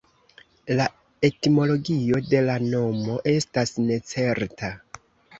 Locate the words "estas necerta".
3.33-4.71